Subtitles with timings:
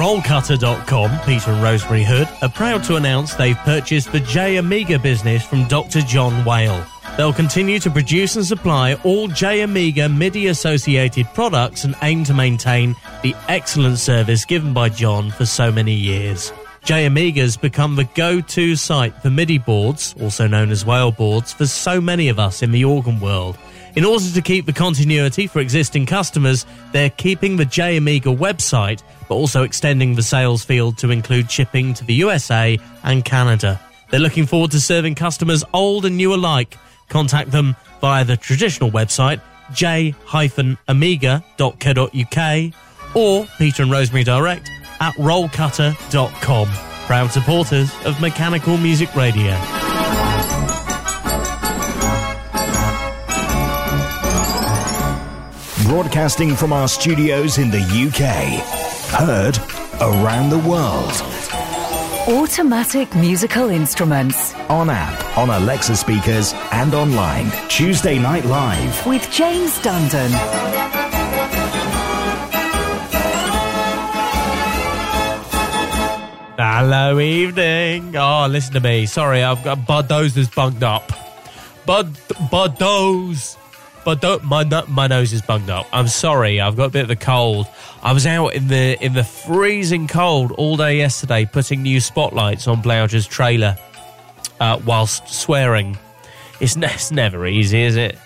[0.00, 5.44] Rollcutter.com, Peter and Rosemary Hood, are proud to announce they've purchased the J Amiga business
[5.44, 6.00] from Dr.
[6.00, 6.82] John Whale.
[7.18, 12.32] They'll continue to produce and supply all J Amiga MIDI associated products and aim to
[12.32, 16.50] maintain the excellent service given by John for so many years.
[16.82, 21.52] J Amiga's become the go to site for MIDI boards, also known as Whale boards,
[21.52, 23.58] for so many of us in the organ world.
[23.96, 29.02] In order to keep the continuity for existing customers, they're keeping the J Amiga website,
[29.30, 33.80] but also extending the sales field to include shipping to the USA and Canada.
[34.10, 36.76] They're looking forward to serving customers old and new alike.
[37.08, 39.40] Contact them via the traditional website
[39.72, 40.74] j-amiga.co.uk
[43.14, 46.68] or Peter and Rosemary Direct at rollcutter.com.
[47.06, 49.56] Proud supporters of Mechanical Music Radio.
[55.84, 58.79] Broadcasting from our studios in the UK.
[59.12, 59.58] Heard
[60.00, 61.10] around the world.
[62.28, 64.54] Automatic musical instruments.
[64.70, 67.50] On app, on Alexa speakers, and online.
[67.68, 69.06] Tuesday Night Live.
[69.06, 70.30] With James Dundon.
[76.56, 78.16] Hello, evening.
[78.16, 79.06] Oh, listen to me.
[79.06, 81.10] Sorry, I've got Budose that's bunged up.
[81.84, 82.14] Bud,
[82.50, 83.56] Budose.
[84.04, 85.86] But my my nose is bunged up.
[85.92, 86.60] I'm sorry.
[86.60, 87.66] I've got a bit of a cold.
[88.02, 92.66] I was out in the in the freezing cold all day yesterday, putting new spotlights
[92.66, 93.76] on Blauger's trailer,
[94.58, 95.98] uh, whilst swearing.
[96.60, 98.18] It's, it's never easy, is it?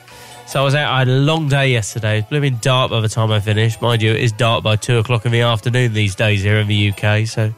[0.46, 0.92] So I was out.
[0.92, 2.18] I had a long day yesterday.
[2.18, 3.82] It's blooming dark by the time I finished.
[3.82, 6.68] Mind you, it is dark by two o'clock in the afternoon these days here in
[6.68, 7.26] the UK.
[7.26, 7.52] So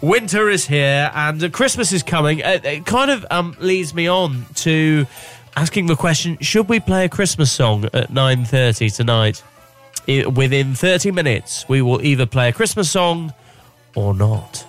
[0.00, 2.40] winter is here and Christmas is coming.
[2.40, 5.06] It, it kind of um, leads me on to
[5.56, 9.42] asking the question: Should we play a Christmas song at nine thirty tonight?
[10.06, 13.32] It, within thirty minutes, we will either play a Christmas song
[13.94, 14.64] or not.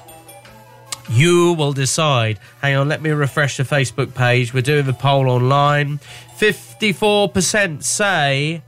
[1.10, 2.40] You will decide.
[2.62, 4.54] Hang on, let me refresh the Facebook page.
[4.54, 6.00] We're doing the poll online.
[6.36, 8.62] Fifty-four percent say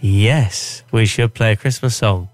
[0.00, 2.28] yes, we should play a Christmas song.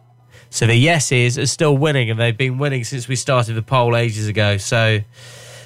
[0.51, 3.97] So the yeses are still winning, and they've been winning since we started the poll
[3.97, 4.57] ages ago.
[4.57, 5.01] So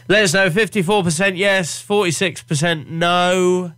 [0.09, 3.73] let us know 54% yes, 46% no.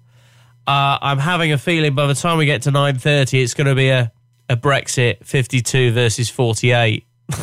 [0.66, 3.74] Uh, I'm having a feeling by the time we get to 9.30, it's going to
[3.74, 4.10] be a,
[4.48, 7.04] a Brexit 52 versus 48.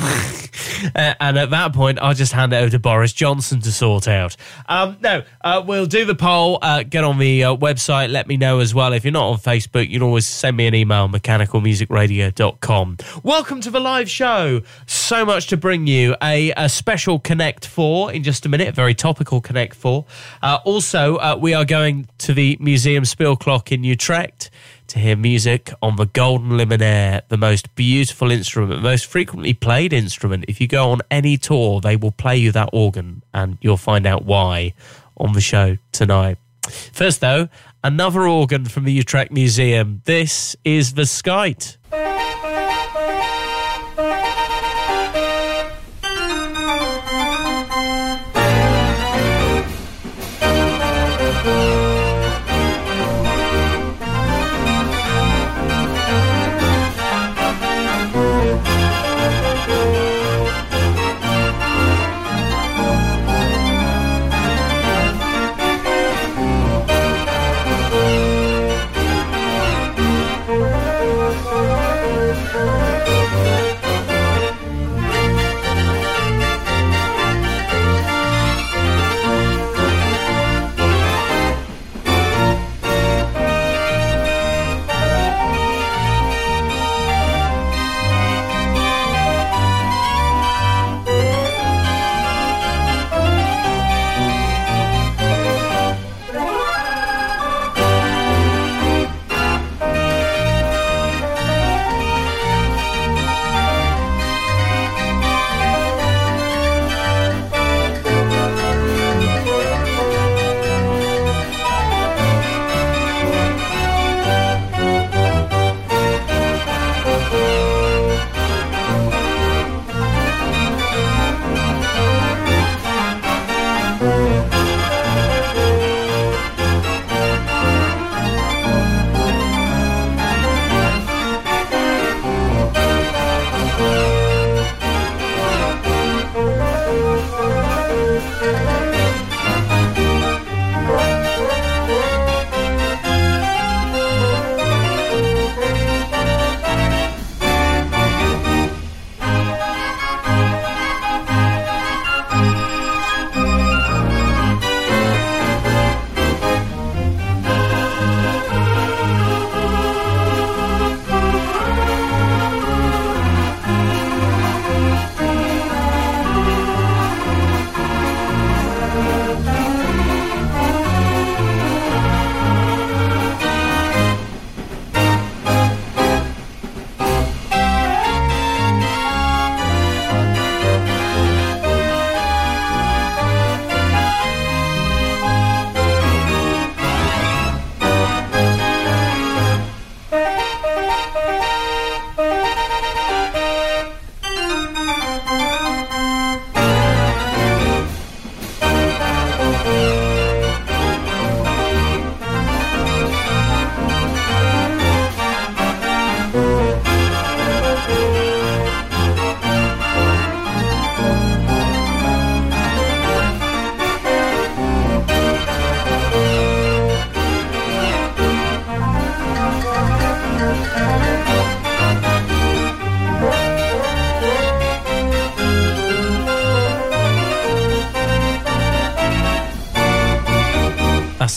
[0.96, 4.08] Uh, and at that point, I'll just hand it over to Boris Johnson to sort
[4.08, 4.36] out.
[4.68, 6.58] Um, no, uh, we'll do the poll.
[6.62, 8.10] Uh, get on the uh, website.
[8.10, 8.94] Let me know as well.
[8.94, 12.98] If you're not on Facebook, you can always send me an email, mechanicalmusicradio.com.
[13.24, 14.62] Welcome to the live show.
[14.88, 16.16] So much to bring you.
[16.22, 20.06] A, a special Connect 4 in just a minute, very topical Connect 4.
[20.42, 24.50] Uh, also, uh, we are going to the Museum Speelklok in Utrecht
[24.92, 30.44] to hear music on the Golden Limonaire, the most beautiful instrument, most frequently played instrument.
[30.50, 34.06] If you go on any tour, they will play you that organ, and you'll find
[34.06, 34.74] out why
[35.16, 36.38] on the show tonight.
[36.92, 37.48] First, though,
[37.84, 40.02] another organ from the Utrecht Museum.
[40.04, 41.78] This is the Skite.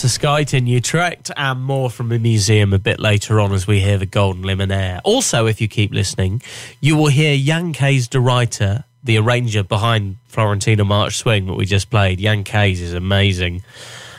[0.09, 3.99] Skite in Utrecht and more from the museum a bit later on as we hear
[3.99, 5.01] the Golden Limonaire.
[5.05, 6.43] Also, if you keep listening,
[6.81, 11.65] you will hear Jan Kees de Ruyter, the arranger behind Florentina March Swing that we
[11.65, 12.19] just played.
[12.19, 13.63] Jan Kees is amazing.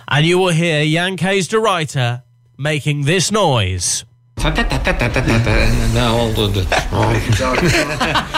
[0.08, 2.24] And you will hear Jan Kees de Ruyter
[2.58, 4.06] making this noise.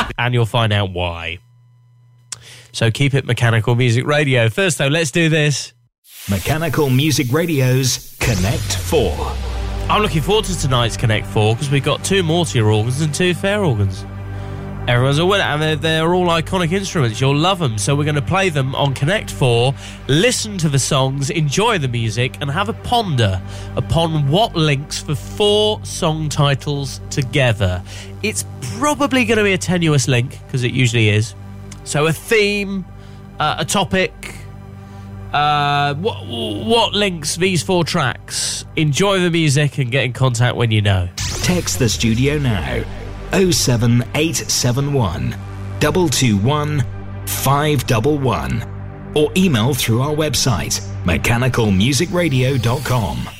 [0.18, 1.40] and you'll find out why.
[2.72, 4.50] So keep it Mechanical Music Radio.
[4.50, 5.74] First, though, let's do this.
[6.30, 9.16] Mechanical Music Radio's Connect 4.
[9.90, 13.34] I'm looking forward to tonight's Connect 4 because we've got two Mortier organs and two
[13.34, 14.06] Fair organs.
[14.90, 17.22] Everyone's a winner, and they're, they're all iconic instruments.
[17.22, 17.78] You'll love them.
[17.78, 19.74] So, we're going to play them on Connect 4,
[20.10, 23.42] listen to the songs, enjoy the music, and have a ponder
[23.78, 27.82] upon what links the four song titles together.
[28.22, 28.44] It's
[28.80, 31.36] probably going to be a tenuous link, because it usually is.
[31.86, 32.84] So, a theme,
[33.40, 34.37] uh, a topic,
[35.38, 38.64] uh, what, what links these four tracks?
[38.76, 41.08] Enjoy the music and get in contact when you know.
[41.44, 42.84] Text the studio now
[43.32, 45.32] 07871
[45.80, 46.84] 221
[47.28, 48.64] 511
[49.16, 53.37] or email through our website mechanicalmusicradio.com.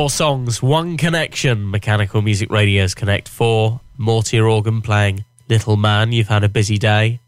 [0.00, 1.70] Four songs, one connection.
[1.70, 3.80] Mechanical Music Radio's Connect 4.
[3.98, 7.20] Mortier organ playing Little Man, You've Had a Busy Day.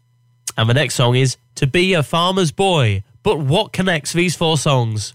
[0.57, 3.03] And the next song is To Be a Farmer's Boy.
[3.21, 5.13] But what connects these four songs?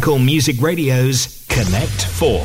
[0.00, 2.40] Mechanical Music Radio's Connect 4.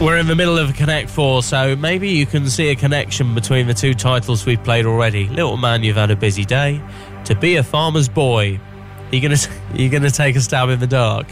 [0.00, 3.66] We're in the middle of Connect 4, so maybe you can see a connection between
[3.66, 5.28] the two titles we've played already.
[5.28, 6.80] Little Man, You've Had a Busy Day,
[7.24, 8.60] To Be a Farmer's Boy.
[8.60, 9.36] Are you gonna,
[9.72, 11.26] are you gonna take a stab in the dark?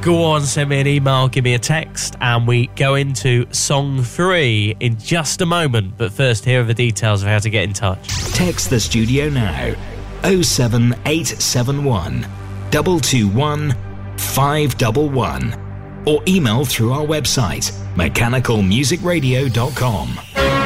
[0.00, 4.02] Go on, send me an email, give me a text, and we go into song
[4.02, 5.98] three in just a moment.
[5.98, 8.08] But first, here are the details of how to get in touch.
[8.32, 9.74] Text the studio now
[10.22, 12.22] 07871
[12.70, 15.54] 221 511
[16.06, 20.63] or email through our website mechanicalmusicradio.com.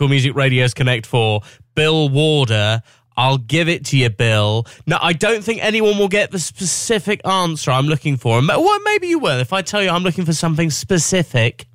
[0.00, 1.40] Music Radio's Connect 4,
[1.74, 2.82] Bill Warder.
[3.16, 4.66] I'll give it to you, Bill.
[4.86, 8.40] Now, I don't think anyone will get the specific answer I'm looking for.
[8.46, 9.40] Well, maybe you will.
[9.40, 11.66] If I tell you I'm looking for something specific,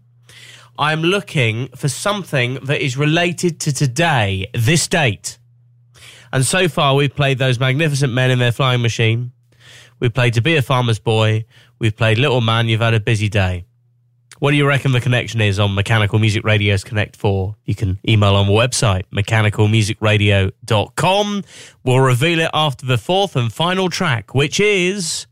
[0.78, 5.40] I'm looking for something that is related to today, this date.
[6.32, 9.32] And so far, we've played those magnificent men in their flying machine.
[10.00, 11.46] We've played To Be a Farmer's Boy.
[11.78, 13.66] We've played Little Man, You've Had a Busy Day.
[14.42, 17.56] What do you reckon the connection is on Mechanical Music Radio's Connect 4?
[17.66, 21.44] You can email on the website, mechanicalmusicradio.com.
[21.84, 25.28] We'll reveal it after the fourth and final track, which is.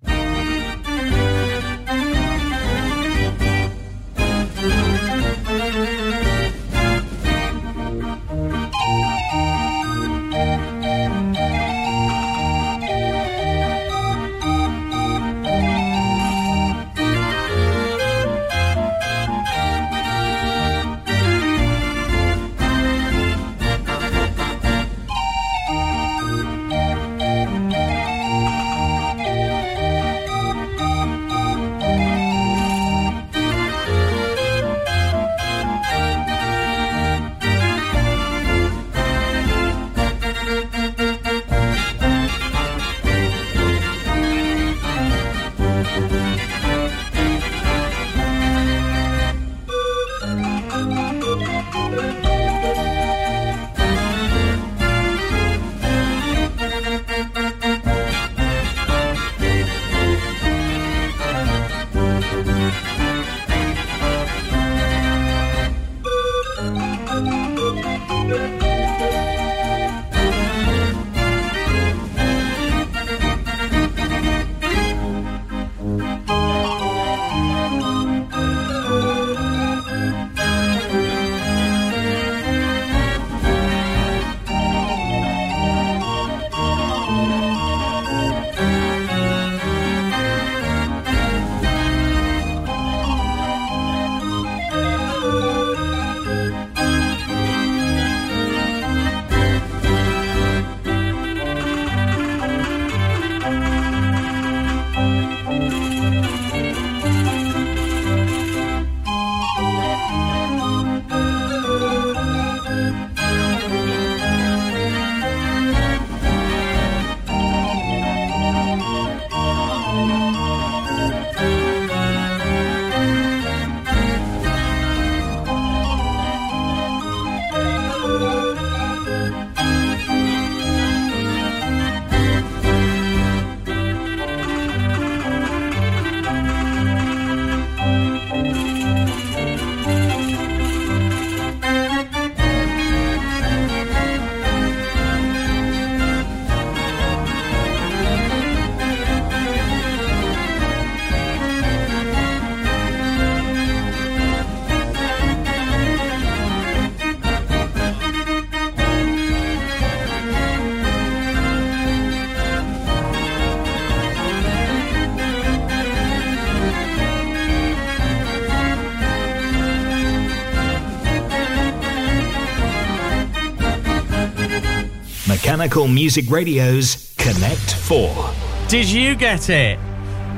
[175.59, 178.31] Mechanical Music Radio's Connect 4.
[178.69, 179.77] Did you get it?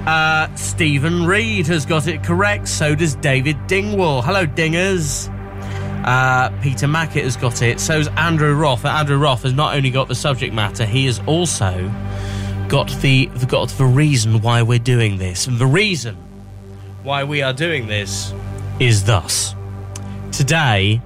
[0.08, 2.68] Uh, Stephen Reed has got it correct.
[2.68, 4.24] So does David Dingwall.
[4.24, 5.30] Hello, Dingers.
[6.04, 7.80] Uh, Peter Mackett has got it.
[7.80, 8.84] So So's Andrew Roth.
[8.84, 11.88] Andrew Roth has not only got the subject matter, he has also
[12.68, 15.46] got the got the reason why we're doing this.
[15.46, 16.16] And the reason
[17.04, 18.34] why we are doing this
[18.80, 19.54] is thus.
[20.32, 21.00] Today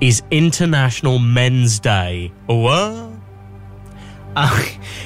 [0.00, 2.32] is International Men's Day.
[2.46, 3.15] What?
[4.38, 4.64] Uh,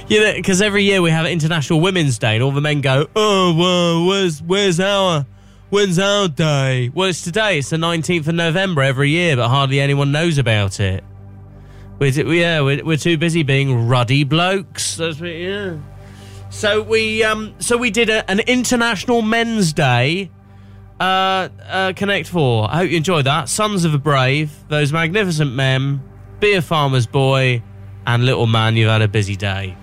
[0.08, 3.06] you know, because every year we have International Women's Day, and all the men go,
[3.14, 5.24] "Oh, well, where's where's our
[5.68, 7.58] when's our day?" Well, it's today.
[7.58, 11.04] It's the nineteenth of November every year, but hardly anyone knows about it.
[12.00, 14.96] We're, yeah, we're, we're too busy being ruddy blokes.
[14.96, 15.78] That's what, yeah.
[16.48, 20.32] So we um so we did a, an International Men's Day.
[20.98, 22.68] Uh, uh, Connect Four.
[22.68, 23.48] I hope you enjoyed that.
[23.48, 26.02] Sons of the Brave, those magnificent men,
[26.40, 27.62] Be a Farmer's Boy,
[28.06, 28.76] and Little Man.
[28.76, 29.76] You've had a busy day.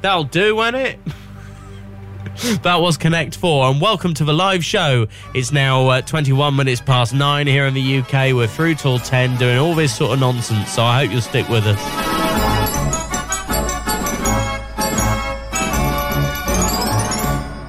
[0.00, 0.98] That'll do, won't it?
[2.62, 5.06] that was Connect 4, and welcome to the live show.
[5.34, 8.34] It's now uh, 21 minutes past 9 here in the UK.
[8.34, 11.48] We're through till 10 doing all this sort of nonsense, so I hope you'll stick
[11.48, 12.11] with us.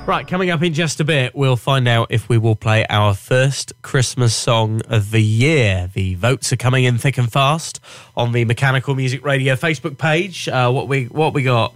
[0.05, 3.13] Right, coming up in just a bit, we'll find out if we will play our
[3.13, 5.89] first Christmas song of the year.
[5.93, 7.79] The votes are coming in thick and fast
[8.17, 10.49] on the Mechanical Music Radio Facebook page.
[10.49, 11.73] Uh, what we what we got?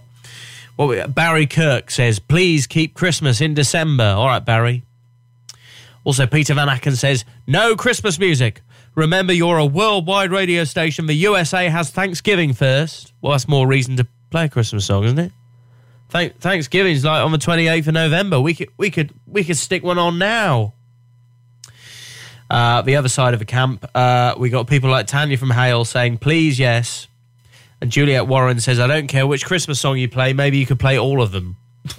[0.76, 4.82] What we, Barry Kirk says, "Please keep Christmas in December." All right, Barry.
[6.04, 8.60] Also, Peter Van Aken says, "No Christmas music.
[8.94, 11.06] Remember, you're a worldwide radio station.
[11.06, 13.14] The USA has Thanksgiving first.
[13.22, 15.32] Well, that's more reason to play a Christmas song, isn't it?
[16.08, 18.40] Thank, Thanksgiving's like on the 28th of November.
[18.40, 20.74] We could we could we could stick one on now.
[22.50, 25.84] Uh, the other side of the camp, uh, we got people like Tanya from Hale
[25.84, 27.08] saying, "Please, yes."
[27.80, 30.32] And Juliet Warren says, "I don't care which Christmas song you play.
[30.32, 31.56] Maybe you could play all of them."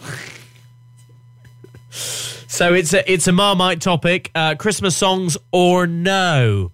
[1.91, 6.71] so it's a it's a Marmite topic: uh, Christmas songs or no.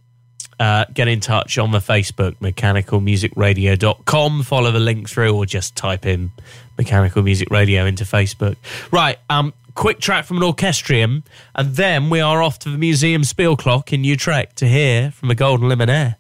[0.59, 4.43] Uh, get in touch on the Facebook, mechanicalmusicradio.com.
[4.43, 6.31] Follow the link through or just type in
[6.77, 8.55] Mechanical Music Radio into Facebook.
[8.91, 13.23] Right, um, quick track from an orchestrium, and then we are off to the Museum
[13.23, 16.15] Speelklok in Utrecht to hear from the Golden Limonaire.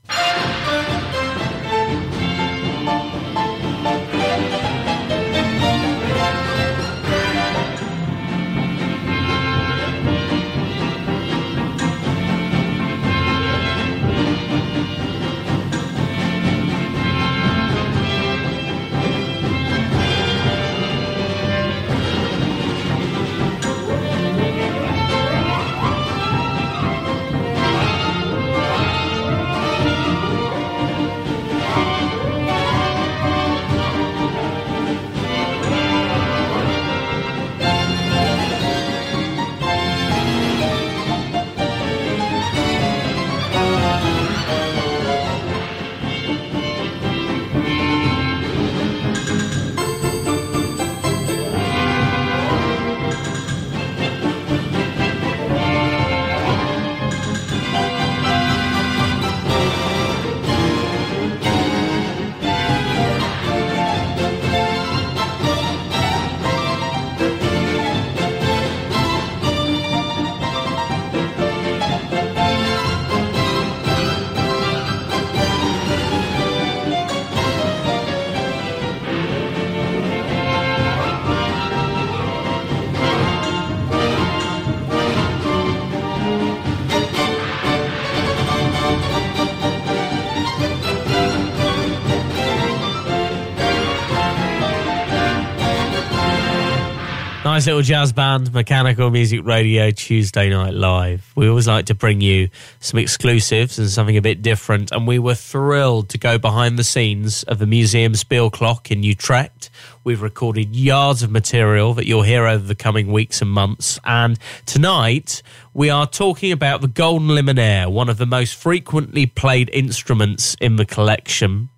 [97.55, 101.31] Nice little jazz band, Mechanical Music Radio, Tuesday Night Live.
[101.37, 102.49] We always like to bring you
[102.81, 104.91] some exclusives and something a bit different.
[104.91, 109.69] And we were thrilled to go behind the scenes of the Museum Speelklok in Utrecht.
[110.03, 114.01] We've recorded yards of material that you'll hear over the coming weeks and months.
[114.03, 115.41] And tonight,
[115.73, 120.75] we are talking about the Golden Limonaire, one of the most frequently played instruments in
[120.75, 121.69] the collection.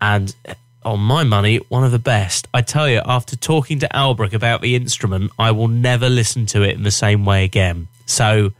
[0.00, 0.34] And
[0.84, 2.48] on my money, one of the best.
[2.52, 6.62] I tell you, after talking to Albrecht about the instrument, I will never listen to
[6.62, 7.88] it in the same way again.
[8.06, 8.52] So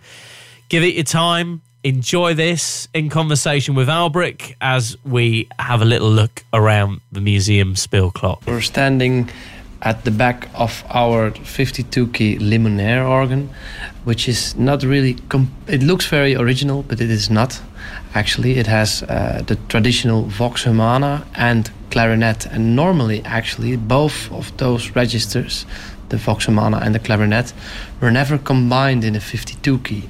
[0.68, 1.62] give it your time.
[1.82, 7.74] Enjoy this in conversation with Albrecht as we have a little look around the museum
[7.74, 8.46] Speelklok.
[8.46, 9.28] We're standing
[9.82, 13.50] at the back of our 52 key Limonaire organ,
[14.04, 15.14] which is not really.
[15.28, 17.60] Com- it looks very original, but it is not.
[18.14, 22.46] Actually, it has uh, the traditional Vox Humana and clarinet.
[22.46, 25.64] And normally, actually, both of those registers,
[26.08, 27.52] the Vox Humana and the clarinet,
[28.00, 30.02] were never combined in a 52 key.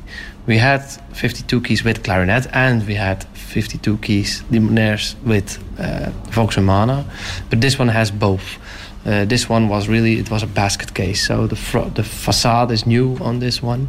[0.47, 6.55] We had 52 keys with clarinet and we had 52 keys limonaires with uh, Vox
[6.55, 7.05] Humana,
[7.51, 8.59] but this one has both.
[9.07, 12.71] Uh, this one was really it was a basket case, so the fro- the facade
[12.71, 13.89] is new on this one,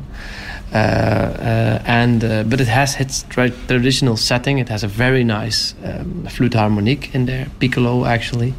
[0.77, 4.59] and uh, but it has its tra- traditional setting.
[4.59, 8.53] It has a very nice um, flute harmonique in there, piccolo actually.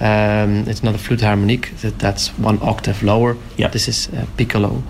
[0.00, 1.76] Um, it's not a flute harmonique.
[1.82, 3.36] That, that's one octave lower.
[3.58, 3.72] Yep.
[3.72, 4.82] This is uh, piccolo.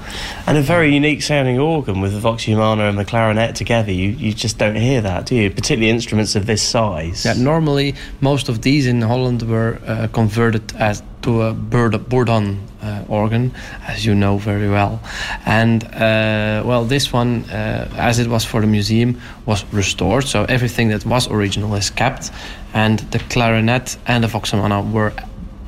[0.47, 3.91] And a very unique sounding organ with the Vox Humana and the clarinet together.
[3.91, 5.51] You, you just don't hear that, do you?
[5.51, 7.25] Particularly instruments of this size.
[7.25, 12.61] Yeah, normally most of these in Holland were uh, converted as to a Bourd- Bourdon
[12.83, 13.53] uh, organ,
[13.87, 15.01] as you know very well.
[15.47, 20.25] And uh, well, this one, uh, as it was for the museum, was restored.
[20.25, 22.31] So everything that was original is kept,
[22.75, 25.13] and the clarinet and the Vox Humana were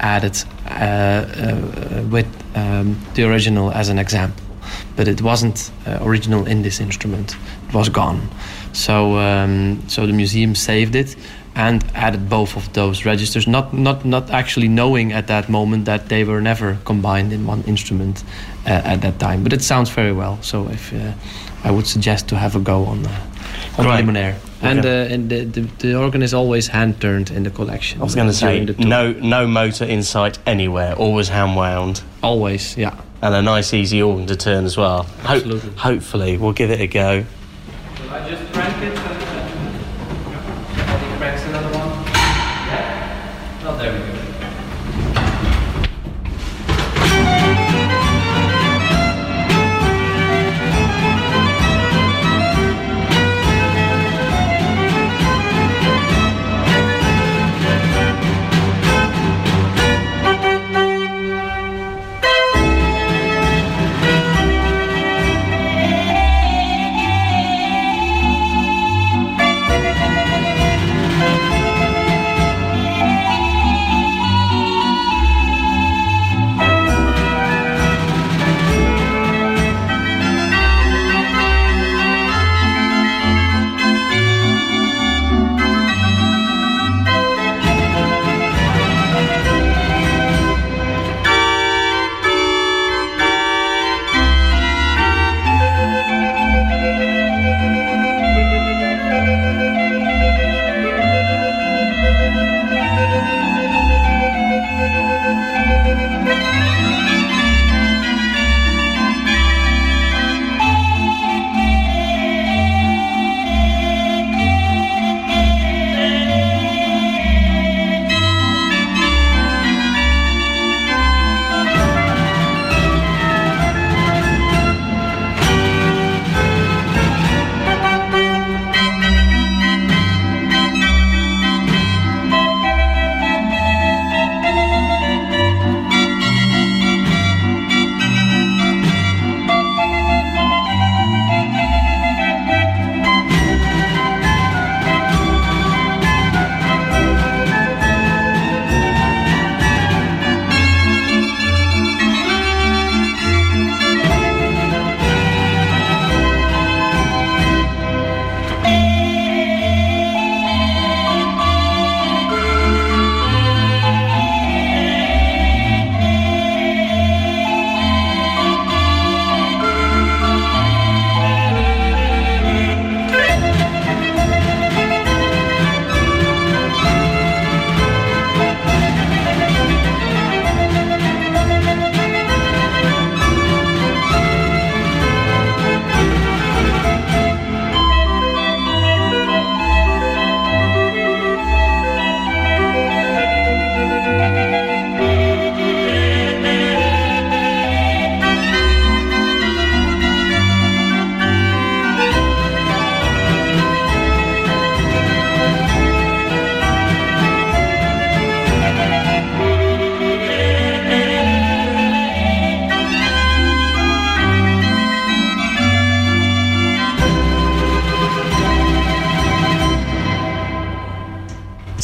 [0.01, 4.45] added uh, uh, with um, the original as an example.
[4.97, 7.37] But it wasn't uh, original in this instrument;
[7.69, 8.29] it was gone.
[8.73, 11.17] So, um, so the museum saved it
[11.55, 16.09] and added both of those registers, not not not actually knowing at that moment that
[16.09, 18.25] they were never combined in one instrument
[18.67, 19.43] uh, at that time.
[19.43, 20.39] But it sounds very well.
[20.43, 21.13] So, if uh,
[21.65, 23.11] I would suggest to have a go on uh,
[23.79, 23.97] on Great.
[24.07, 24.37] the Limonaire.
[24.63, 25.03] And, Okay.
[25.11, 28.01] uh, and the, the, the organ is always hand turned in the collection.
[28.01, 28.87] I was going to say, during the tour.
[28.87, 32.01] no, no motor in sight anywhere, always hand wound.
[32.23, 32.95] always, yeah.
[33.21, 35.03] And a nice, easy organ to turn as well.
[35.25, 37.25] Ho- hopefully, we'll give it a go.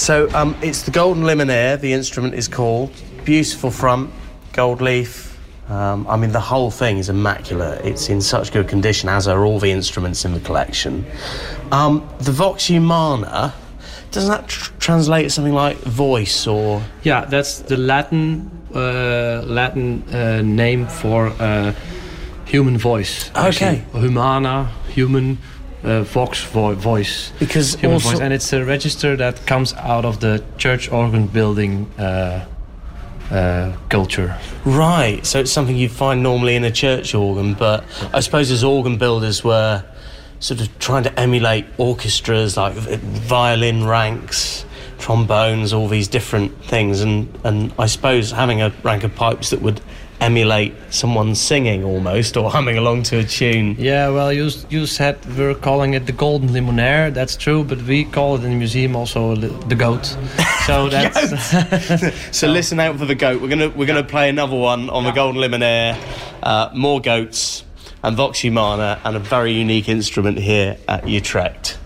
[0.09, 2.90] So um, it's the Golden Limonaire, the instrument is called.
[3.27, 4.11] Beautiful front,
[4.55, 5.38] gold leaf.
[5.68, 7.85] Um, I mean, the whole thing is immaculate.
[7.85, 11.05] It's in such good condition, as are all the instruments in the collection.
[11.73, 13.53] Um, the Vox Humana,
[14.11, 20.05] doesn't that tr- translate to something like voice or Yeah, that's the Latin uh, Latin
[20.05, 21.75] uh, name for uh,
[22.47, 23.29] human voice.
[23.33, 23.40] Okay.
[23.40, 24.01] actually.
[24.01, 25.37] Humana, human,
[25.84, 27.32] uh, vox vo- voice.
[27.38, 31.26] because Human also voice, and it's a register that comes out of the church organ
[31.26, 32.44] building uh,
[33.30, 34.36] uh, culture.
[34.64, 35.24] right?
[35.24, 38.96] So it's something you find normally in a church organ, but I suppose as organ
[38.98, 39.84] builders were
[40.40, 44.64] sort of trying to emulate orchestras like violin ranks.
[44.98, 49.62] Trombones, all these different things, and, and I suppose having a rank of pipes that
[49.62, 49.80] would
[50.20, 53.76] emulate someone singing almost or humming along to a tune.
[53.78, 57.12] Yeah, well, you you said we're calling it the golden limonaire.
[57.12, 60.07] That's true, but we call it in the museum also the goat.
[60.66, 61.16] So that's
[62.37, 63.40] So listen out for the goat.
[63.40, 65.96] We're gonna we're gonna play another one on the Golden Limonaire.
[66.42, 67.64] Uh, more goats
[68.02, 71.78] and Vox Humana and a very unique instrument here at Utrecht.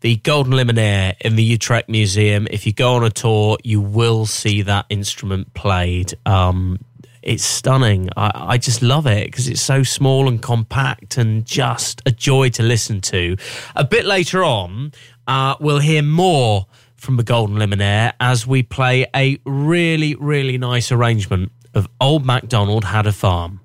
[0.00, 2.46] The Golden Limonaire in the Utrecht Museum.
[2.50, 6.14] If you go on a tour, you will see that instrument played.
[6.26, 6.78] Um,
[7.22, 8.10] it's stunning.
[8.16, 12.50] I, I just love it because it's so small and compact and just a joy
[12.50, 13.36] to listen to.
[13.74, 14.92] A bit later on,
[15.26, 20.92] uh, we'll hear more from the Golden Limonaire as we play a really, really nice
[20.92, 23.60] arrangement of Old MacDonald Had a Farm.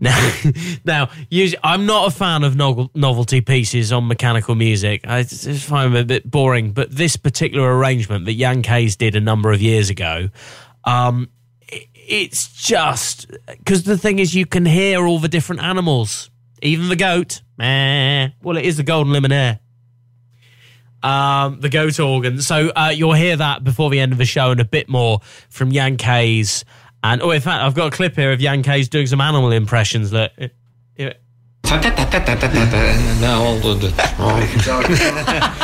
[0.00, 0.34] Now,
[0.84, 1.10] now,
[1.64, 5.06] I'm not a fan of novel, novelty pieces on mechanical music.
[5.06, 6.72] I just find them a bit boring.
[6.72, 10.28] But this particular arrangement that Jan Kees did a number of years ago,
[10.84, 11.28] um,
[12.08, 16.30] it's just because the thing is, you can hear all the different animals,
[16.62, 17.42] even the goat.
[18.42, 19.60] Well, it is the golden limonaire.
[21.02, 22.40] Um, the goat organ.
[22.42, 25.20] So uh, you'll hear that before the end of the show and a bit more
[25.48, 26.64] from Jan Kees.
[27.02, 29.52] And oh, in fact, I've got a clip here of Jan Kees doing some animal
[29.52, 30.12] impressions.
[30.12, 30.48] Look, yeah,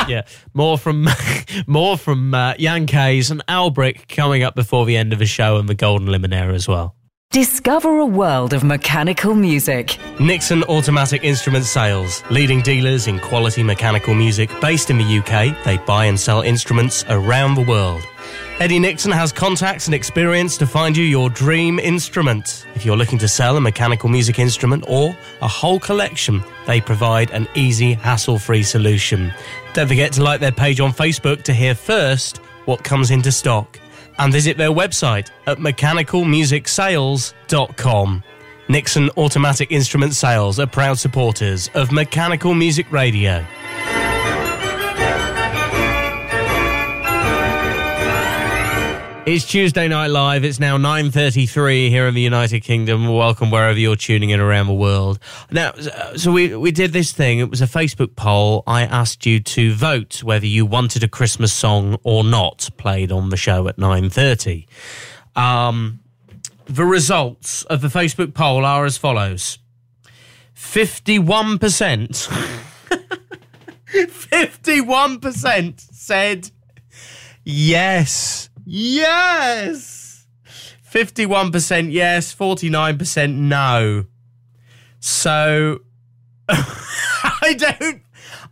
[0.09, 0.23] yeah.
[0.53, 1.09] more from
[1.67, 5.57] more from uh, Jan Kees and Albrick coming up before the end of the show
[5.57, 6.95] and the Golden Limonaire as well.
[7.31, 9.99] Discover a world of mechanical music.
[10.21, 15.65] Nixon Automatic Instrument Sales, leading dealers in quality mechanical music based in the UK.
[15.65, 18.07] They buy and sell instruments around the world.
[18.61, 22.65] Eddie Nixon has contacts and experience to find you your dream instrument.
[22.77, 27.33] If you're looking to sell a mechanical music instrument or a whole collection, they provide
[27.33, 29.35] an easy, hassle free solution.
[29.73, 33.81] Don't forget to like their page on Facebook to hear first what comes into stock
[34.19, 38.23] and visit their website at mechanicalmusicsales.com.
[38.69, 43.45] Nixon Automatic Instrument Sales are proud supporters of Mechanical Music Radio.
[49.27, 50.45] It's Tuesday Night Live.
[50.45, 53.09] It's now 9.33 here in the United Kingdom.
[53.09, 55.19] Welcome wherever you're tuning in around the world.
[55.51, 55.73] Now,
[56.15, 57.39] so we, we did this thing.
[57.39, 58.63] It was a Facebook poll.
[58.67, 63.31] I asked you to vote whether you wanted a Christmas song or not played on
[63.31, 64.67] the show at 9.30.
[65.41, 66.01] Um,
[66.67, 69.59] the results of the Facebook poll are as follows.
[70.55, 72.29] 51%...
[73.87, 76.51] 51% said
[77.43, 78.51] yes.
[78.65, 80.27] Yes.
[80.91, 84.05] 51% yes, 49% no.
[85.01, 85.81] So
[86.49, 88.03] I don't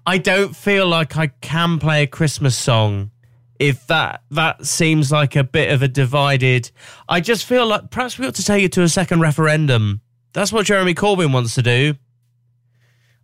[0.04, 3.10] I don't feel like I can play a Christmas song
[3.58, 6.70] if that that seems like a bit of a divided.
[7.08, 10.00] I just feel like perhaps we ought to take it to a second referendum.
[10.32, 11.94] That's what Jeremy Corbyn wants to do.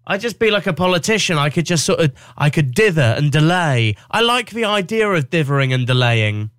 [0.06, 1.36] I'd just be like a politician.
[1.36, 3.96] I could just sort of, I could dither and delay.
[4.10, 6.50] I like the idea of dithering and delaying.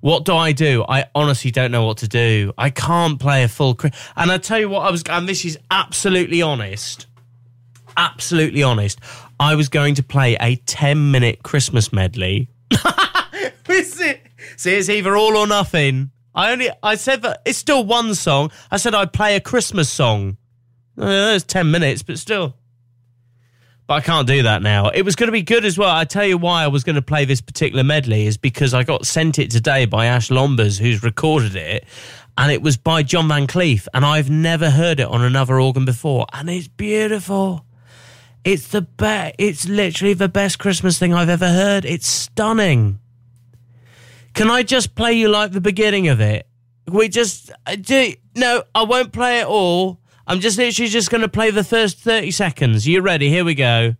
[0.00, 0.84] What do I do?
[0.88, 2.52] I honestly don't know what to do.
[2.56, 3.78] I can't play a full.
[4.16, 7.06] And I tell you what, I was, and this is absolutely honest,
[7.96, 9.00] absolutely honest.
[9.38, 12.48] I was going to play a 10 minute Christmas medley.
[13.68, 14.22] is it?
[14.56, 16.10] See, it's either all or nothing.
[16.34, 18.50] I only, I said that it's still one song.
[18.70, 20.36] I said I'd play a Christmas song.
[20.98, 22.54] Uh, it's 10 minutes, but still.
[23.86, 24.88] But I can't do that now.
[24.88, 25.90] It was going to be good as well.
[25.94, 28.82] I tell you why I was going to play this particular medley is because I
[28.82, 31.84] got sent it today by Ash Lombers, who's recorded it,
[32.36, 35.84] and it was by John Van Cleef, and I've never heard it on another organ
[35.84, 37.64] before, and it's beautiful.
[38.44, 39.36] It's the best.
[39.38, 41.84] It's literally the best Christmas thing I've ever heard.
[41.84, 42.98] It's stunning.
[44.34, 46.46] Can I just play you like the beginning of it?
[46.86, 48.14] We just uh, do.
[48.34, 50.00] No, I won't play it all.
[50.26, 52.86] I'm just literally just going to play the first 30 seconds.
[52.86, 53.28] You ready?
[53.28, 53.94] Here we go.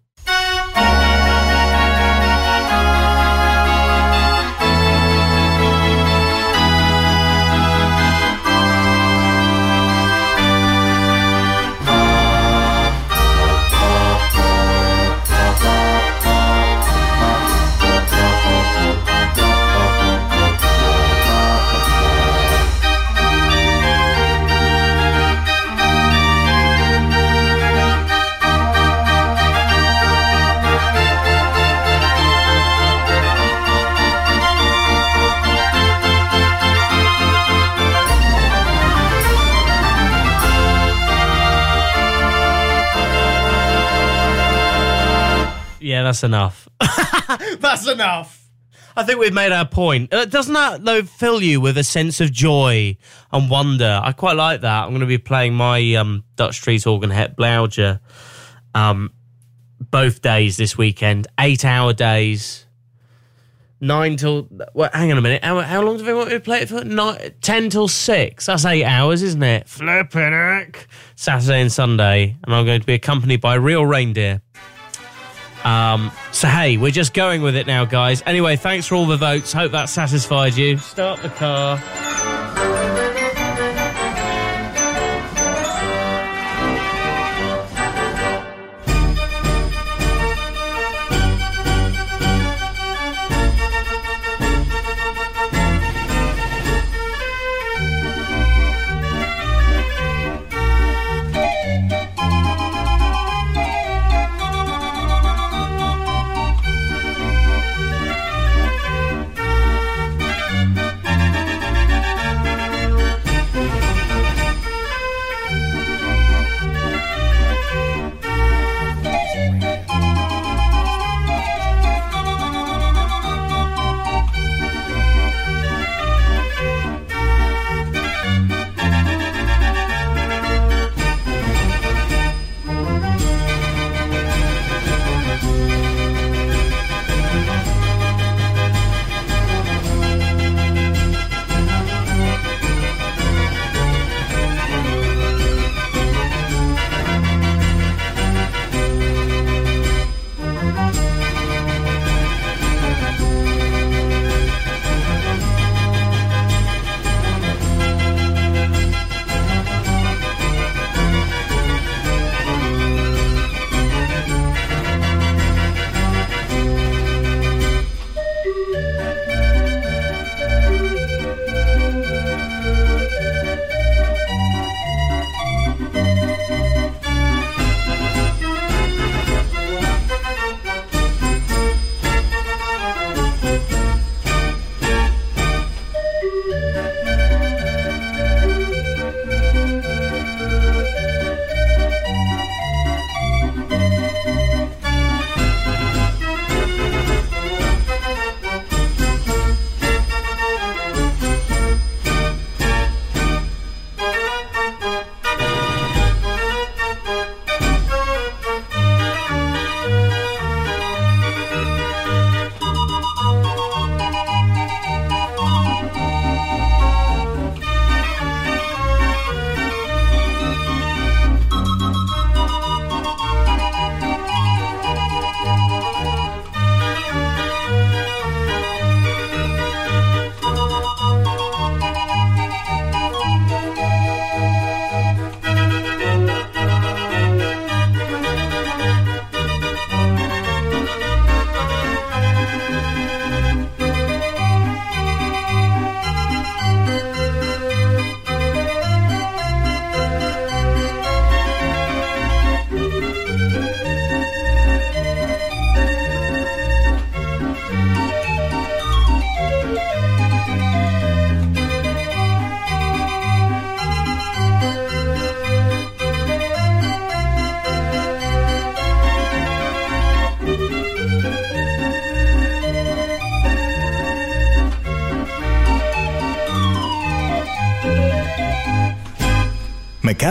[46.06, 46.68] That's enough.
[47.58, 48.48] that's enough.
[48.96, 50.14] I think we've made our point.
[50.14, 52.96] Uh, doesn't that though fill you with a sense of joy
[53.32, 54.00] and wonder?
[54.02, 54.84] I quite like that.
[54.84, 57.98] I'm going to be playing my um, Dutch Street organ Het Blauwtje
[58.74, 59.12] um,
[59.80, 61.26] both days this weekend.
[61.40, 62.64] Eight hour days.
[63.80, 64.48] Nine till.
[64.72, 65.44] Well, hang on a minute.
[65.44, 66.84] How, how long do they want me to play it for?
[66.84, 68.46] Nine, ten till six.
[68.46, 69.68] That's eight hours, isn't it?
[69.68, 70.88] Flipping heck.
[71.16, 72.36] Saturday and Sunday.
[72.44, 74.40] And I'm going to be accompanied by real reindeer.
[75.66, 78.22] Um, so, hey, we're just going with it now, guys.
[78.24, 79.52] Anyway, thanks for all the votes.
[79.52, 80.78] Hope that satisfied you.
[80.78, 82.95] Start the car.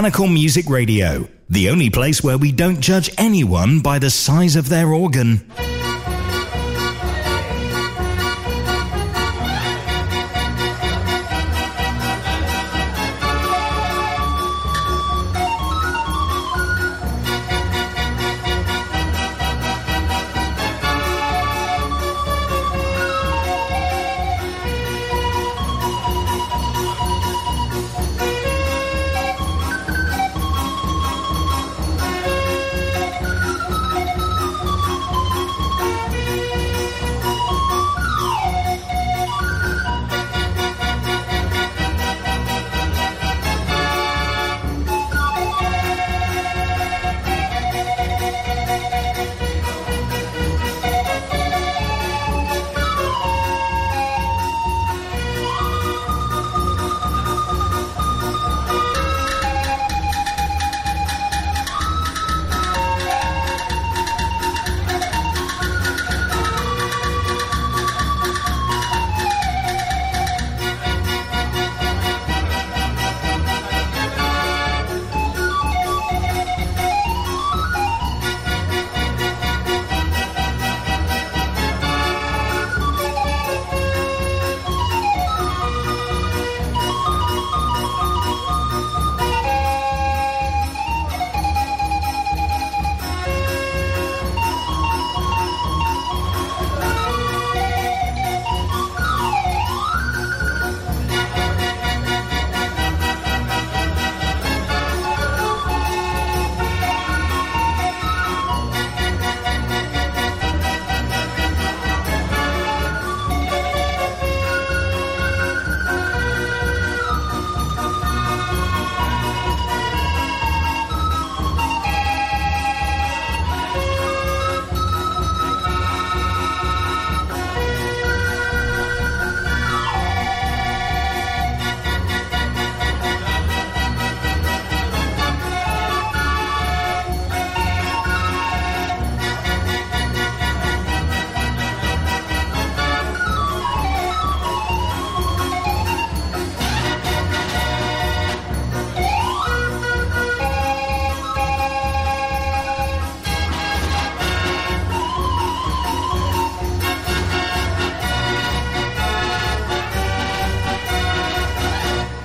[0.06, 4.70] Mechanical Music Radio, the only place where we don't judge anyone by the size of
[4.70, 5.52] their organ.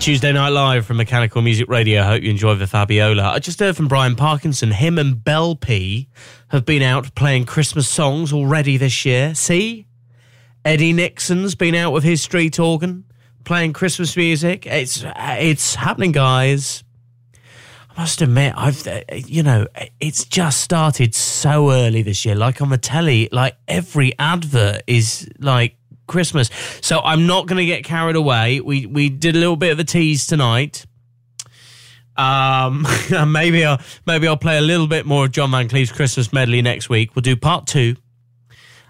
[0.00, 2.02] Tuesday Night Live from Mechanical Music Radio.
[2.02, 3.32] Hope you enjoy the Fabiola.
[3.32, 4.70] I just heard from Brian Parkinson.
[4.70, 6.08] Him and Bel P
[6.48, 9.34] have been out playing Christmas songs already this year.
[9.34, 9.86] See?
[10.64, 13.04] Eddie Nixon's been out with his street organ
[13.44, 14.66] playing Christmas music.
[14.66, 16.82] It's it's happening, guys.
[17.90, 19.66] I must admit, I've you know,
[20.00, 22.34] it's just started so early this year.
[22.34, 25.76] Like on the telly, like every advert is like
[26.10, 26.50] Christmas.
[26.82, 28.60] So I'm not going to get carried away.
[28.60, 30.84] We we did a little bit of a tease tonight.
[32.16, 32.86] Um,
[33.28, 36.60] maybe I'll maybe I'll play a little bit more of John Van Cleef's Christmas medley
[36.60, 37.16] next week.
[37.16, 37.96] We'll do part two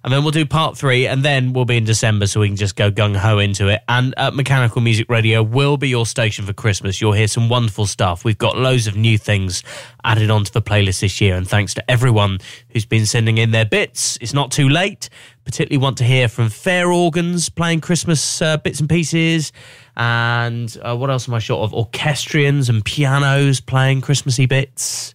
[0.03, 2.57] and then we'll do part three, and then we'll be in December, so we can
[2.57, 3.83] just go gung ho into it.
[3.89, 7.01] And uh, Mechanical Music Radio will be your station for Christmas.
[7.01, 8.25] You'll hear some wonderful stuff.
[8.25, 9.63] We've got loads of new things
[10.03, 12.39] added onto the playlist this year, and thanks to everyone
[12.71, 14.17] who's been sending in their bits.
[14.21, 15.09] It's not too late.
[15.45, 19.53] Particularly want to hear from Fair Organs playing Christmas uh, bits and pieces,
[19.97, 21.75] and uh, what else am I short of?
[21.75, 25.15] Orchestrions and pianos playing Christmassy bits.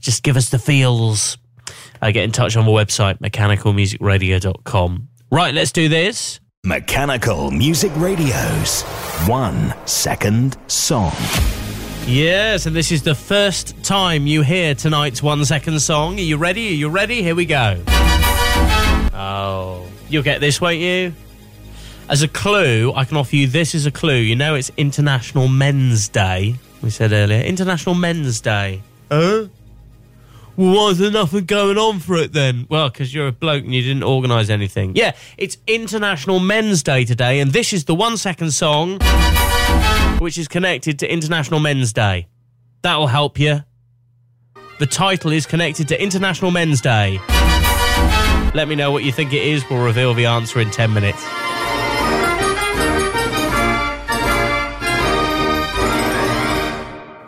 [0.00, 1.36] Just give us the feels
[2.02, 5.08] uh, get in touch on the website, mechanicalmusicradio.com.
[5.30, 6.40] Right, let's do this.
[6.64, 8.82] Mechanical Music Radio's
[9.26, 11.12] one second song.
[12.06, 16.18] Yes, and this is the first time you hear tonight's one second song.
[16.18, 16.68] Are you ready?
[16.68, 17.22] Are you ready?
[17.22, 17.82] Here we go.
[19.14, 21.12] Oh, you'll get this, won't you?
[22.08, 24.18] As a clue, I can offer you this as a clue.
[24.18, 26.54] You know, it's International Men's Day.
[26.82, 28.82] We said earlier, International Men's Day.
[29.10, 29.46] Huh?
[30.56, 32.66] Well, why is there nothing going on for it then?
[32.68, 34.96] Well, because you're a bloke and you didn't organise anything.
[34.96, 38.98] Yeah, it's International Men's Day today, and this is the one second song
[40.18, 42.28] which is connected to International Men's Day.
[42.82, 43.64] That'll help you.
[44.78, 47.18] The title is connected to International Men's Day.
[48.54, 49.68] Let me know what you think it is.
[49.68, 51.22] We'll reveal the answer in 10 minutes.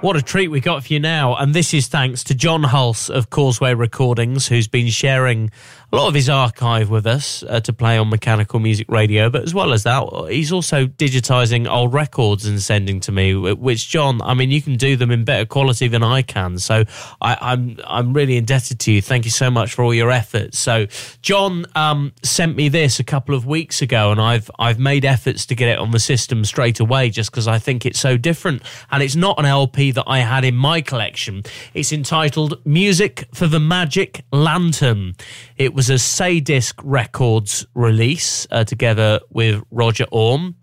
[0.01, 1.35] What a treat we got for you now.
[1.35, 5.51] And this is thanks to John Hulse of Causeway Recordings, who's been sharing
[5.91, 9.29] a lot of his archive with us uh, to play on mechanical music radio.
[9.29, 13.35] But as well as that, he's also digitizing old records and sending to me.
[13.35, 16.59] Which John, I mean, you can do them in better quality than I can.
[16.59, 16.85] So
[17.21, 19.03] I, am I'm, I'm really indebted to you.
[19.03, 20.61] Thank you so much for all your efforts.
[20.61, 20.87] So
[21.23, 25.45] John um, sent me this a couple of weeks ago, and I've I've made efforts
[25.47, 28.63] to get it on the system straight away, just because I think it's so different.
[28.93, 31.43] And it's not an LP that I had in my collection.
[31.75, 35.15] It's entitled "Music for the Magic Lantern."
[35.57, 40.57] It was a Saydisc Records release uh, together with Roger Orme,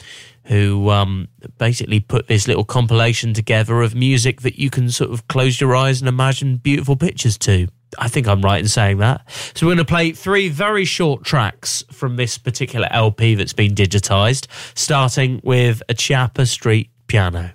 [0.46, 5.28] who um, basically put this little compilation together of music that you can sort of
[5.28, 7.68] close your eyes and imagine beautiful pictures to.
[7.98, 9.22] I think I'm right in saying that.
[9.56, 13.74] So we're going to play three very short tracks from this particular LP that's been
[13.74, 14.48] digitized,
[14.78, 17.54] starting with a Chiappa Street piano.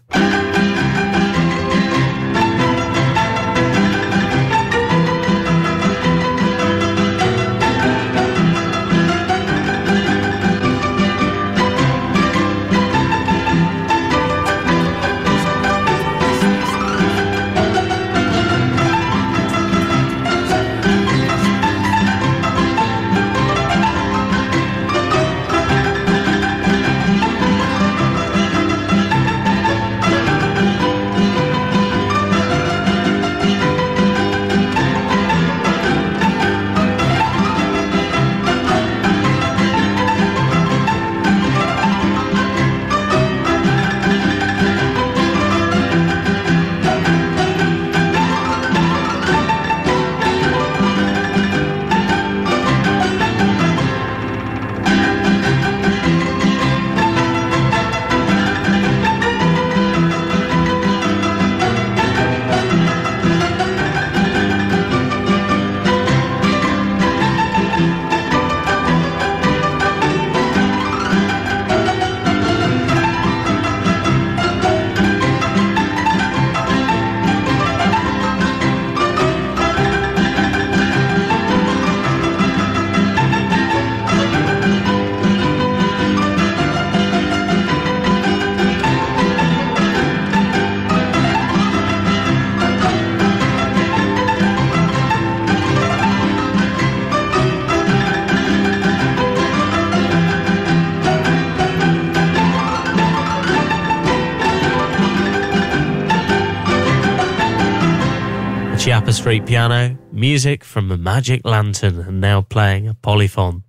[111.14, 113.64] Magic Lantern, and now playing a polyphon.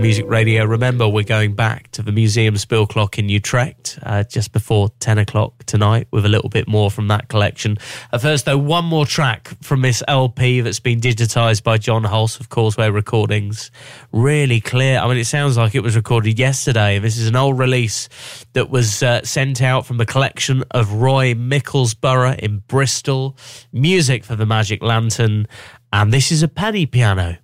[0.00, 0.64] Music Radio.
[0.64, 5.64] Remember, we're going back to the Museum Speelklok in Utrecht uh, just before 10 o'clock
[5.64, 7.76] tonight with a little bit more from that collection.
[8.12, 12.40] At first, though, one more track from this LP that's been digitised by John Hulse
[12.40, 13.70] of Causeway Recordings.
[14.10, 14.98] Really clear.
[14.98, 16.98] I mean, it sounds like it was recorded yesterday.
[16.98, 18.08] This is an old release
[18.54, 23.36] that was uh, sent out from the collection of Roy Mickleburgh in Bristol.
[23.72, 25.46] Music for the Magic Lantern.
[25.92, 27.38] And this is a penny piano.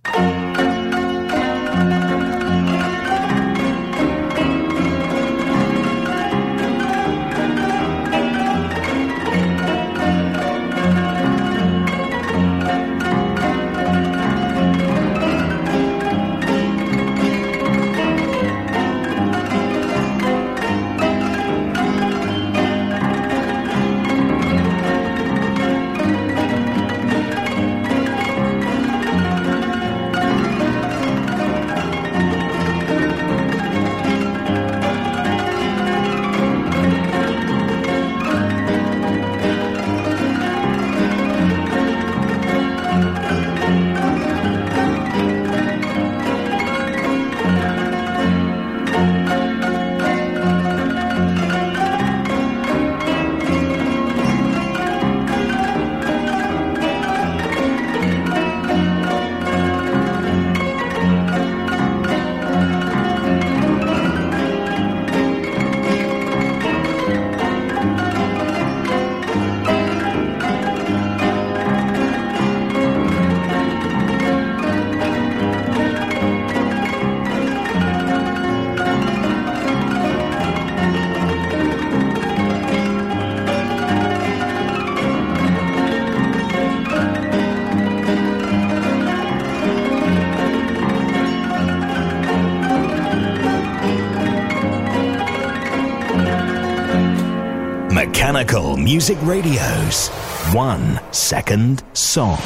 [99.08, 100.08] Music Radio's
[100.52, 102.38] one second song.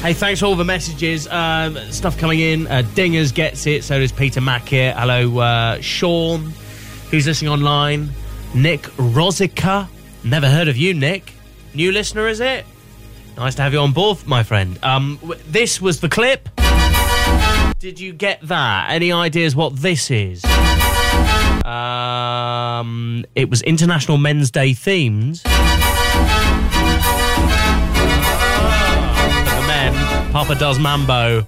[0.00, 1.28] Hey, thanks for all the messages.
[1.28, 2.66] Um, stuff coming in.
[2.66, 3.84] Uh, Dingers gets it.
[3.84, 4.94] So does Peter Mack here.
[4.96, 6.54] Hello, uh, Sean,
[7.10, 8.08] who's listening online.
[8.54, 9.86] Nick Rosica.
[10.24, 11.34] Never heard of you, Nick.
[11.74, 12.64] New listener, is it?
[13.36, 14.78] Nice to have you on board, my friend.
[14.82, 16.48] Um, w- this was the clip.
[17.78, 18.86] Did you get that?
[18.88, 20.42] Any ideas what this is?
[21.66, 25.42] Um, it was International Men's Day themed.
[25.42, 25.48] The
[29.66, 29.94] men,
[30.32, 31.46] Papa does Mambo.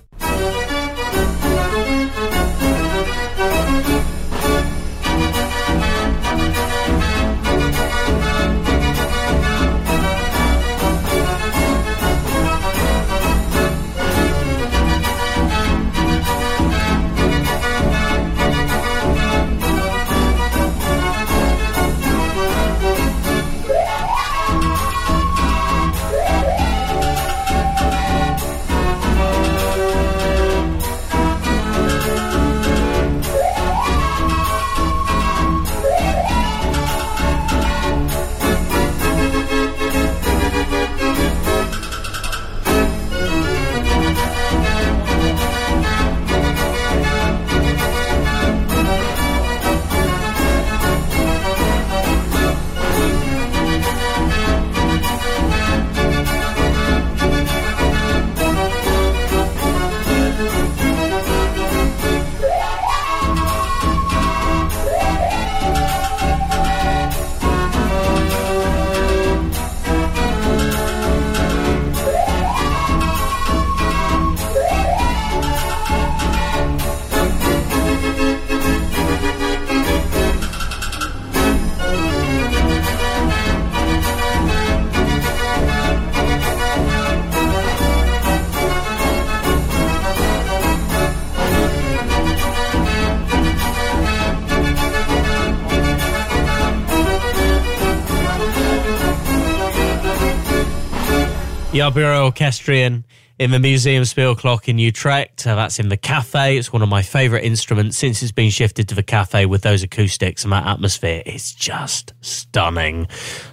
[101.89, 103.05] Arburo Orchestrion
[103.39, 105.47] in the Museum Speelklok in Utrecht.
[105.47, 106.57] Uh, that's in the cafe.
[106.59, 109.85] It's one of my favourite instruments since it's been shifted to the cafe with those
[109.85, 111.23] acoustics and that atmosphere.
[111.25, 113.07] It's just stunning.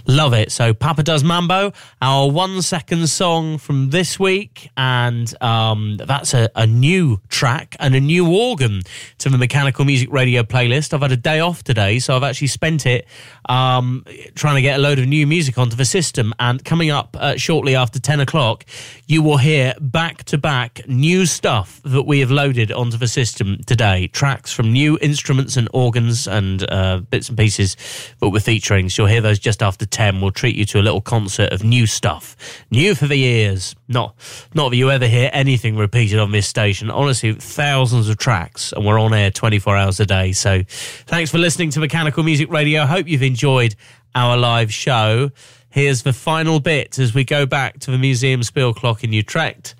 [0.07, 0.51] Love it.
[0.51, 1.71] So Papa Does Mambo,
[2.01, 4.71] our one second song from this week.
[4.75, 8.81] And um, that's a, a new track and a new organ
[9.19, 10.93] to the Mechanical Music Radio playlist.
[10.93, 13.05] I've had a day off today, so I've actually spent it
[13.47, 16.33] um, trying to get a load of new music onto the system.
[16.39, 18.65] And coming up uh, shortly after 10 o'clock,
[19.05, 23.57] you will hear back to back new stuff that we have loaded onto the system
[23.65, 24.07] today.
[24.07, 27.75] Tracks from new instruments and organs and uh, bits and pieces
[28.19, 28.89] that we're featuring.
[28.89, 30.21] So you'll hear those just after 10.
[30.21, 32.35] We'll treat you to a little concert of new stuff.
[32.71, 33.75] New for the ears.
[33.87, 34.15] Not,
[34.53, 36.89] not that you ever hear anything repeated on this station.
[36.89, 40.31] Honestly, thousands of tracks, and we're on air 24 hours a day.
[40.31, 42.85] So thanks for listening to Mechanical Music Radio.
[42.85, 43.75] Hope you've enjoyed
[44.15, 45.31] our live show.
[45.75, 49.75] Here's the final bit as we go back to the Museum Speelklok in Utrecht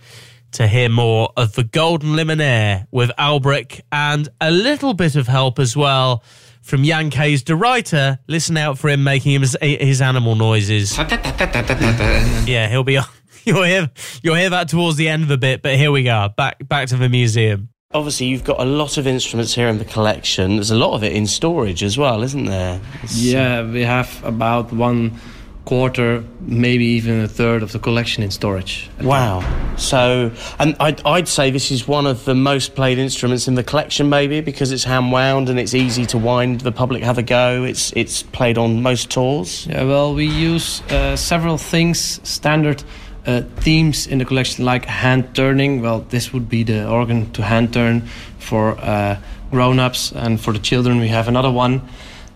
[0.51, 5.57] to hear more of the Golden Limonaire with Albrecht and a little bit of help
[5.57, 6.21] as well
[6.61, 8.19] from Jan Kees de writer.
[8.27, 10.97] Listen out for him making his, his animal noises.
[12.45, 12.99] yeah, he'll be.
[13.45, 13.89] You'll hear
[14.21, 16.27] you'll hear that towards the end of the bit, but here we go.
[16.35, 17.69] Back back to the museum.
[17.93, 20.55] Obviously, you've got a lot of instruments here in the collection.
[20.55, 22.81] There's a lot of it in storage as well, isn't there?
[22.95, 25.19] It's- Yeah, we have about one
[25.65, 28.89] quarter, maybe even a third of the collection in storage.
[29.01, 29.43] Wow.
[29.77, 33.63] So, and I'd, I'd say this is one of the most played instruments in the
[33.63, 36.61] collection, maybe because it's hand wound and it's easy to wind.
[36.61, 37.63] The public have a go.
[37.63, 39.67] It's it's played on most tours.
[39.67, 42.83] Yeah, well, we use uh, several things, standard
[43.25, 45.81] uh, themes in the collection, like hand turning.
[45.81, 48.01] Well, this would be the organ to hand turn
[48.37, 49.17] for uh,
[49.51, 51.81] grown ups, and for the children, we have another one.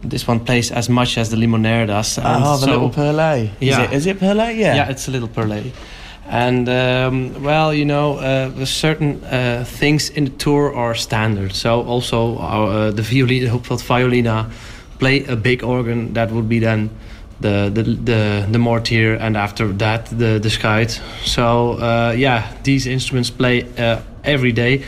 [0.02, 2.18] This one plays as much as the Limonaire does.
[2.18, 3.50] and Oh, the so- little perlet.
[3.60, 4.56] Is it, is it perlet?
[4.56, 4.76] Yeah.
[4.76, 5.74] Yeah, it's a little perlet.
[6.32, 11.54] And um, well, you know, uh, certain uh, things in the tour are standard.
[11.56, 14.50] So also our, uh, the violin, the Hupfeld Violina,
[15.00, 16.14] play a big organ.
[16.14, 16.90] That would be then
[17.42, 21.02] the the the, the mortier, and after that the the skite.
[21.26, 24.84] So uh, yeah, these instruments play uh, every day.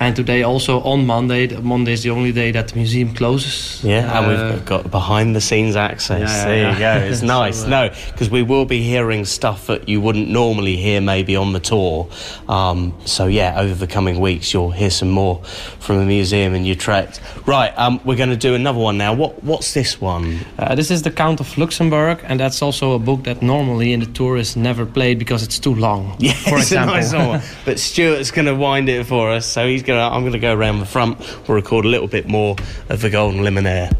[0.00, 1.48] And today also on Monday.
[1.56, 3.82] Monday is the only day that the museum closes.
[3.82, 6.20] Yeah, and Uh, we've got behind the scenes access.
[6.30, 6.72] yeah, there yeah.
[6.72, 7.06] you go.
[7.10, 7.64] It's So, nice.
[7.64, 11.52] uh, no, because we will be hearing stuff that you wouldn't normally hear maybe on
[11.52, 12.06] the tour.
[12.48, 15.42] Um, so, yeah, over the coming weeks, you'll hear some more
[15.80, 17.20] from the museum in Utrecht.
[17.44, 19.14] Right, um, we're going to do another one now.
[19.14, 20.38] What What's this one?
[20.58, 24.00] Uh, this is the Count of Luxembourg, and that's also a book that normally in
[24.00, 26.14] the tour is never played because it's too long.
[26.20, 26.94] Yeah, for it's a example.
[26.94, 27.40] nice one.
[27.64, 30.02] But Stuart's going to wind it for us, so he's to.
[30.02, 31.18] I'm going to go around the front.
[31.48, 32.56] We'll record a little bit more
[32.88, 33.96] of the Golden Limonaire.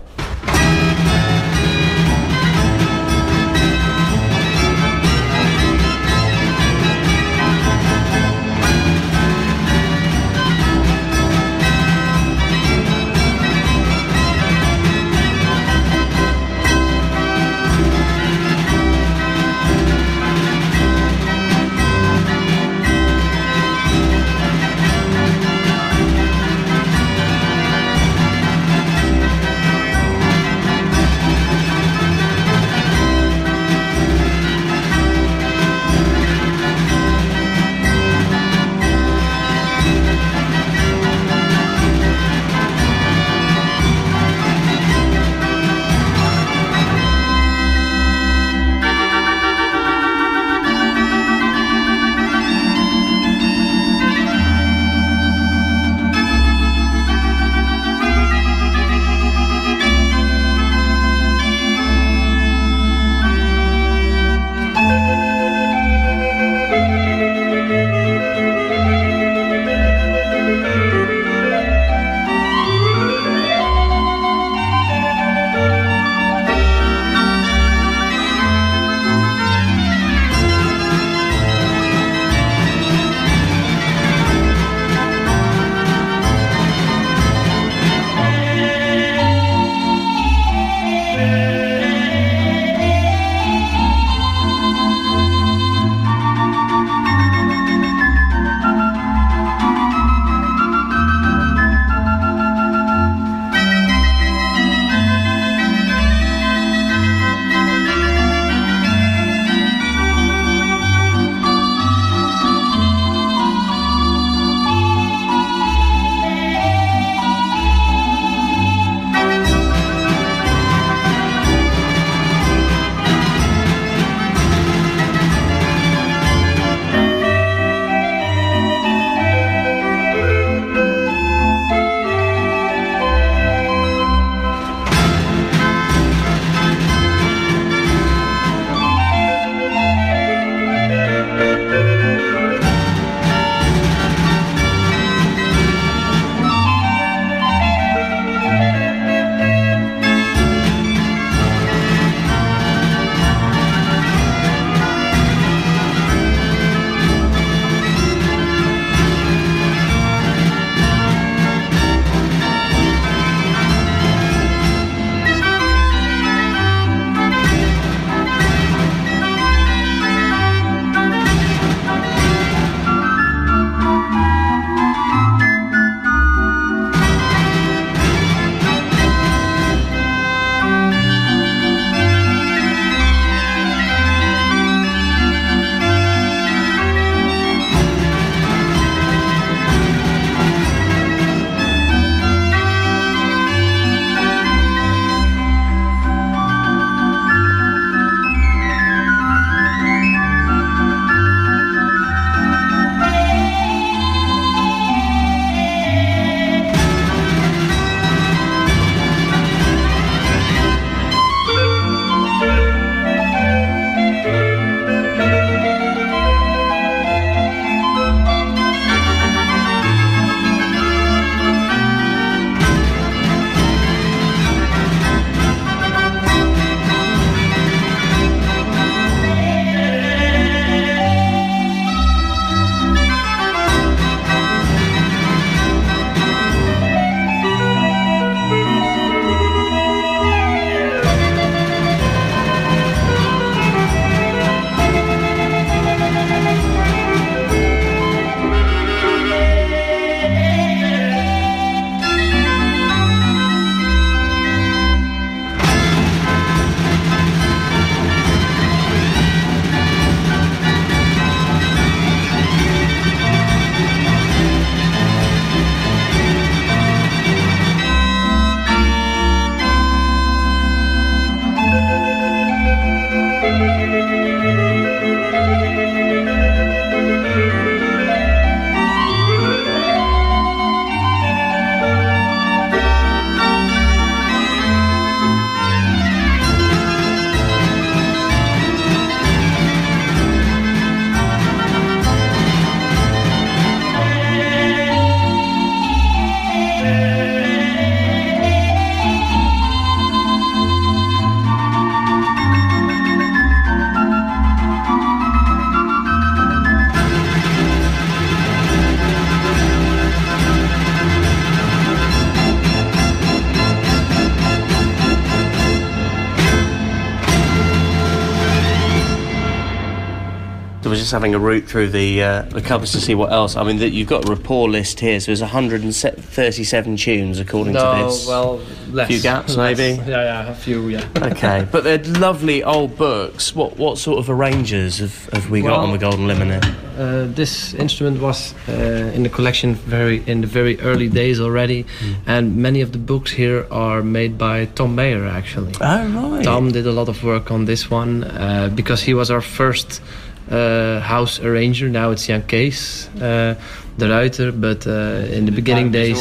[321.08, 323.56] Just having a route through the uh, the cupboards to see what else.
[323.56, 327.78] I mean, that you've got a rapport list here, so there's 137 tunes according to
[327.80, 328.26] No, this.
[328.26, 329.08] well, less.
[329.08, 329.78] Few gaps, less.
[329.78, 329.96] maybe?
[330.02, 331.08] Yeah, yeah, a few, yeah.
[331.16, 333.54] Okay, but they're lovely old books.
[333.56, 336.74] What what sort of arrangers have, have we got Well, on the Golden Limonaire?
[336.98, 338.72] Uh, this instrument was uh,
[339.14, 342.12] in the collection very in the very early days already, Hmm.
[342.26, 345.72] and many of the books here are made by Tom Mayer actually.
[345.80, 346.44] Oh right.
[346.44, 350.02] Tom did a lot of work on this one uh, because he was our first
[350.50, 351.88] house arranger.
[351.88, 353.54] Now it's Jan Kees, uh,
[353.98, 356.18] de Ruiter, but uh, in the beginning days,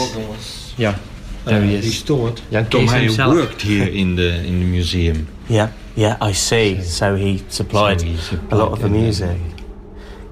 [0.77, 0.97] yeah,
[1.45, 1.85] there he is.
[1.85, 2.41] restored.
[2.51, 3.33] Jan Tom Kees Heyer himself.
[3.33, 5.27] worked here in the in the museum.
[5.49, 6.81] Yeah, yeah, I see.
[6.81, 8.17] So he supplied, So he
[8.51, 9.37] a lot of the and, music.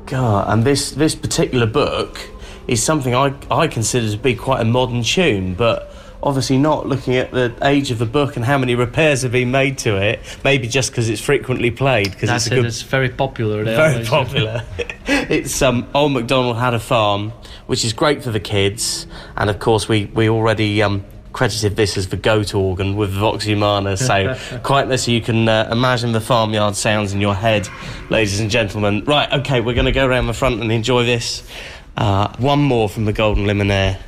[0.08, 2.20] God, and this this particular book
[2.68, 5.95] is something I I consider to be quite a modern tune, but
[6.26, 9.51] obviously not looking at the age of the book and how many repairs have been
[9.51, 10.19] made to it.
[10.43, 12.65] Maybe just because it's frequently played because it's it.
[12.65, 13.63] It's very popular.
[13.63, 14.63] Very always- popular.
[15.07, 17.32] it's um, Old MacDonald had a farm,
[17.67, 19.05] which is great for the kids,
[19.38, 23.45] and of course we we already um, credited this as the goat organ with Vox
[23.45, 23.95] Humana.
[23.97, 27.69] So quite so you can uh, imagine the farmyard sounds in your head,
[28.09, 29.03] ladies and gentlemen.
[29.05, 31.43] Right, okay, we're going to go around the front and enjoy this.
[31.95, 33.99] Uh, one more from the Golden Limonaire.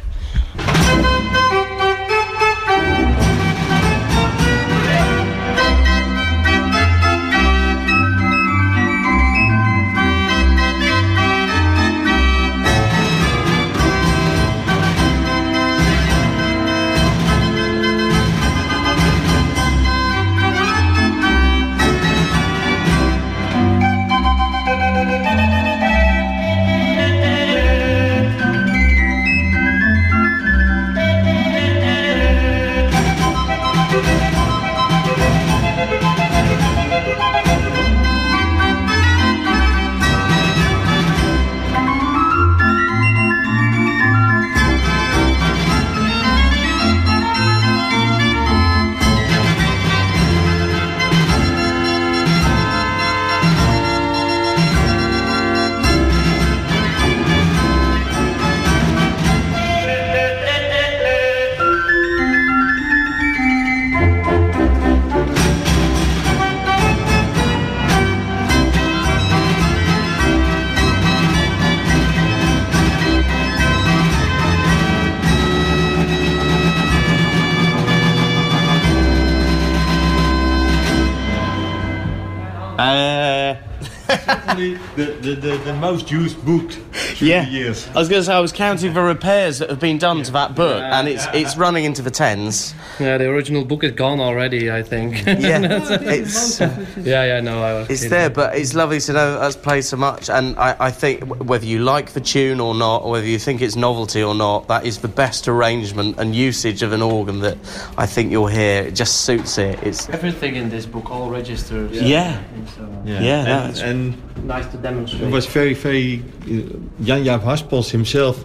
[85.28, 86.72] The, the, the, most used book
[87.18, 87.88] through yeah, the years.
[87.90, 90.32] I was going to say I was counting the repairs that have been done to
[90.32, 92.74] that book, and it's it's running into the tens.
[93.00, 94.72] Yeah, the original book is gone already.
[94.72, 95.26] I think.
[95.26, 95.62] Yeah,
[96.02, 96.62] it's.
[96.62, 97.90] uh, yeah, yeah, no, I was.
[97.90, 98.10] It's kidding.
[98.12, 100.30] there, but it's lovely to know that that's played so much.
[100.30, 103.62] And I, I think whether you like the tune or not, or whether you think
[103.62, 107.58] it's novelty or not, that is the best arrangement and usage of an organ that
[107.98, 108.84] I think you'll hear.
[108.84, 109.82] It just suits it.
[109.84, 112.00] It's Everything in this book, all registers.
[112.02, 112.44] Yeah.
[112.54, 115.24] And so, Yeah, Yeah, and, and nice to demonstrate.
[115.24, 116.24] it was very, very.
[116.44, 116.78] Uh,
[117.08, 118.44] Jan Jaap Haspels himself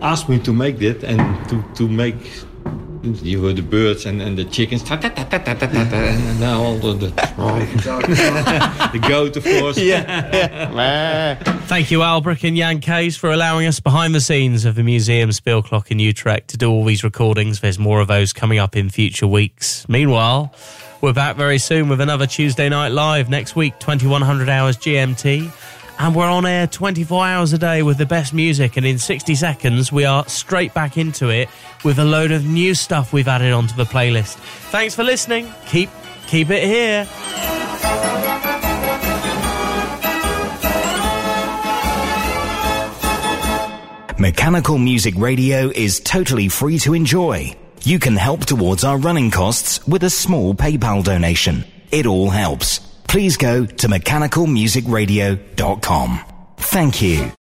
[0.00, 1.20] asked me to make that and
[1.50, 2.16] to, to make
[3.02, 5.76] you heard the birds and, and the chickens ta, ta, ta, ta, ta, ta, ta,
[5.76, 7.06] and now all the the,
[8.94, 9.76] the goat of course.
[9.76, 11.34] Yeah.
[11.66, 15.28] thank you Albrecht and Jan Kees for allowing us behind the scenes of the museum
[15.28, 17.60] Speelklok in Utrecht to do all these recordings.
[17.60, 19.86] There's more of those coming up in future weeks.
[19.90, 20.54] Meanwhile
[21.02, 25.50] we're back very soon with another Tuesday Night Live next week 2100 hours GMT
[26.02, 28.78] and we're on air 24 hours a day with the best music.
[28.78, 31.50] And in 60 seconds, we are straight back into it
[31.84, 34.36] with a load of new stuff we've added onto the playlist.
[34.70, 35.52] Thanks for listening.
[35.66, 35.90] Keep
[36.26, 37.06] keep it here.
[44.18, 47.54] Mechanical Music Radio is totally free to enjoy.
[47.84, 51.64] You can help towards our running costs with a small PayPal donation.
[51.92, 52.89] It all helps.
[53.10, 56.20] Please go to mechanicalmusicradio.com.
[56.58, 57.32] Thank you.